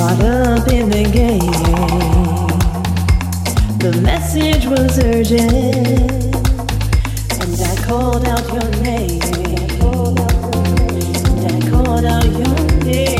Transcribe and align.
caught 0.00 0.24
up 0.24 0.66
in 0.68 0.88
the 0.88 1.04
game. 1.12 1.40
The 3.80 4.00
message 4.00 4.64
was 4.64 4.98
urgent, 4.98 6.34
and 7.42 7.60
I 7.60 7.76
called 7.86 8.26
out 8.26 8.46
your 8.48 8.70
name. 8.82 9.20
And 11.36 11.52
I 11.52 11.70
called 11.70 12.06
out 12.06 12.24
your 12.24 12.84
name. 12.86 13.19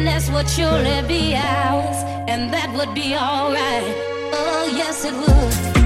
happiness 0.00 0.30
would 0.30 0.48
surely 0.48 1.02
be 1.06 1.34
ours, 1.34 1.96
and 2.28 2.52
that 2.52 2.72
would 2.74 2.94
be 2.94 3.14
alright. 3.14 3.84
Oh, 4.32 4.72
yes, 4.74 5.04
it 5.04 5.12
would. 5.12 5.79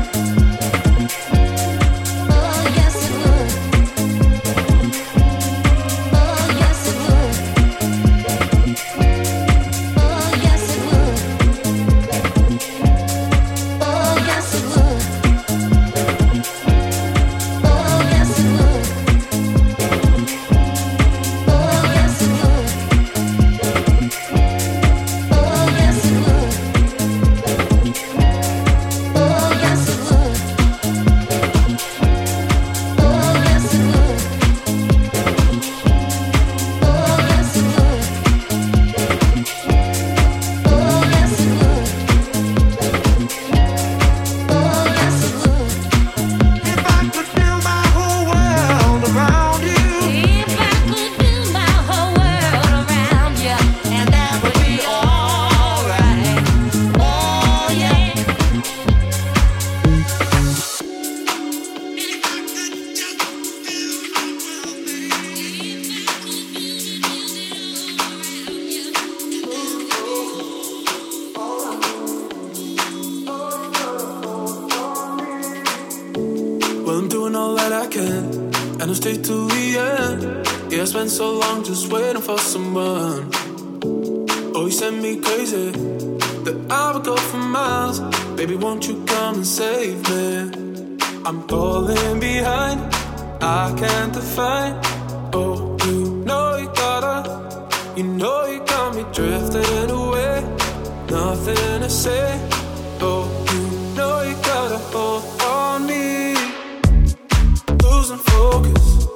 losing 108.15 108.33
focus. 108.33 109.09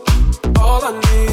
All 0.58 0.84
I 0.84 1.00
need. 1.00 1.27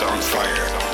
is 0.00 0.06
on 0.08 0.22
fire. 0.22 0.89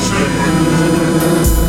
Still 0.00 0.10
sailing. 0.10 1.63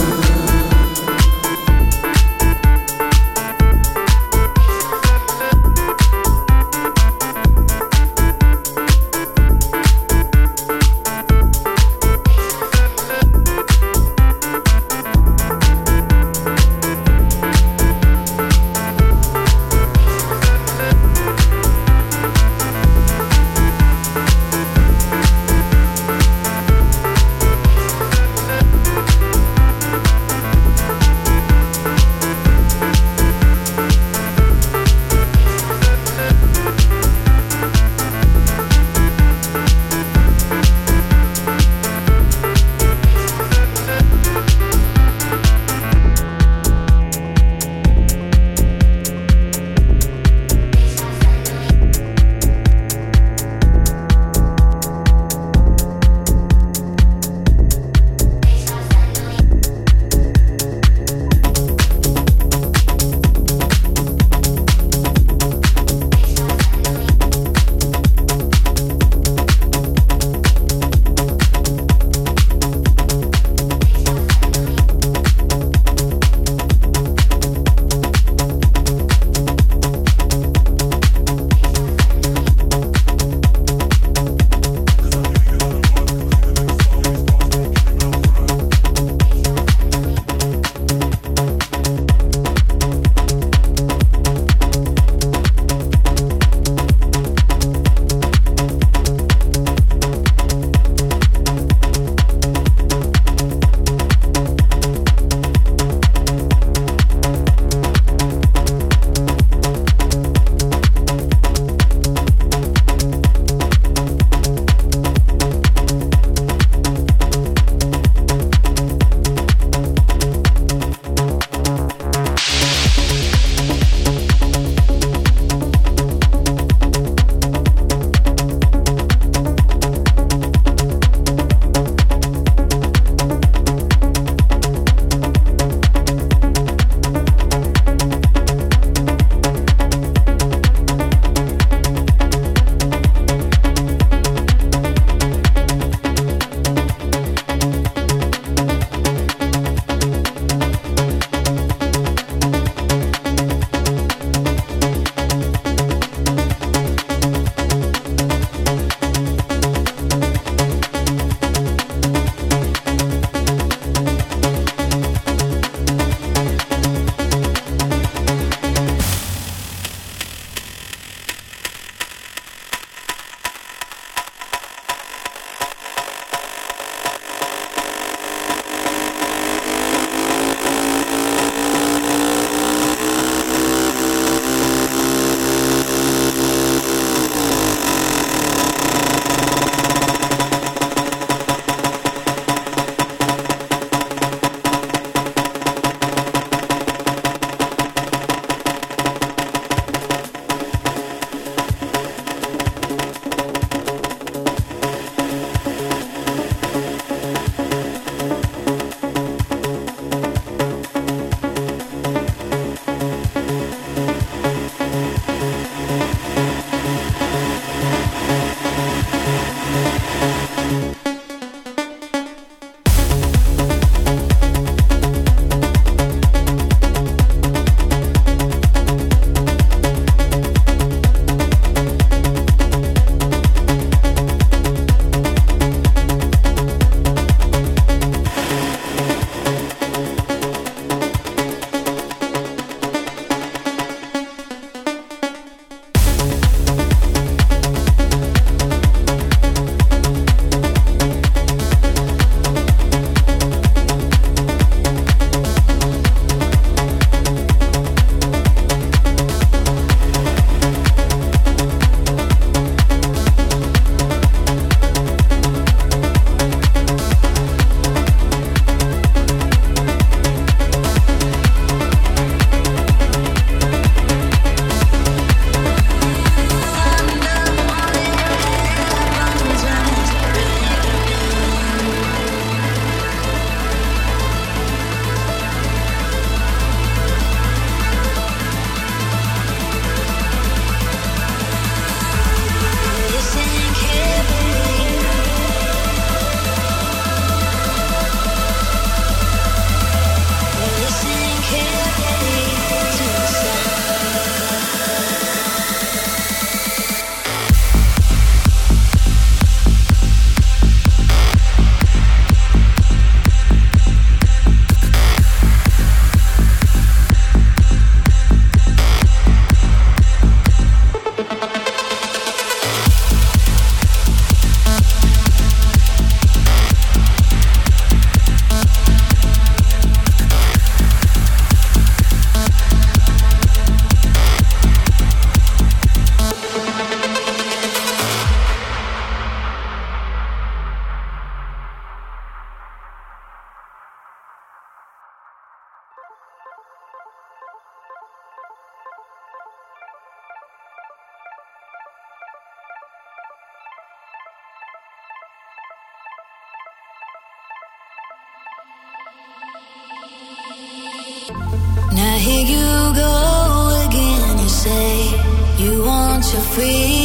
Drives 366.56 367.05